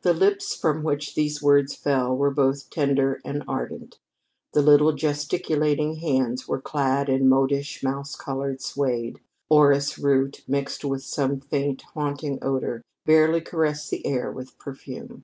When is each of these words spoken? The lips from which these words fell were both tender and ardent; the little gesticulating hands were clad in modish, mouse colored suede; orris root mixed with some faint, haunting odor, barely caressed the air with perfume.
The 0.00 0.14
lips 0.14 0.56
from 0.56 0.82
which 0.82 1.14
these 1.14 1.42
words 1.42 1.74
fell 1.74 2.16
were 2.16 2.30
both 2.30 2.70
tender 2.70 3.20
and 3.22 3.44
ardent; 3.46 3.98
the 4.54 4.62
little 4.62 4.94
gesticulating 4.94 5.96
hands 5.96 6.48
were 6.48 6.58
clad 6.58 7.10
in 7.10 7.28
modish, 7.28 7.82
mouse 7.82 8.16
colored 8.16 8.62
suede; 8.62 9.20
orris 9.50 9.98
root 9.98 10.42
mixed 10.48 10.86
with 10.86 11.02
some 11.04 11.38
faint, 11.38 11.82
haunting 11.92 12.38
odor, 12.40 12.80
barely 13.04 13.42
caressed 13.42 13.90
the 13.90 14.06
air 14.06 14.32
with 14.32 14.58
perfume. 14.58 15.22